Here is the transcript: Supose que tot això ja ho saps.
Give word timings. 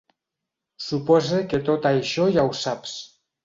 Supose 0.85 1.43
que 1.53 1.61
tot 1.69 1.87
això 1.93 2.29
ja 2.39 2.51
ho 2.51 2.61
saps. 2.65 2.99